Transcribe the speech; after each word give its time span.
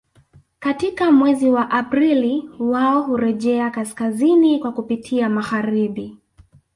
Katika 0.59 1.11
mwezi 1.11 1.49
Aprili 1.69 2.49
wao 2.59 3.01
hurejea 3.01 3.69
kaskazini 3.71 4.59
kwa 4.59 4.71
kupitia 4.71 5.29
magharibi 5.29 6.17